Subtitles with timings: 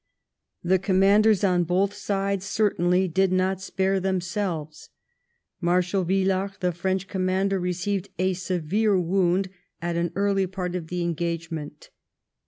[0.63, 4.89] The commanders on both sides certainly did not spare themselves.
[5.61, 11.03] Marshal Villars, the French commander, received a severe wound at an early part of the
[11.03, 11.89] en gagement.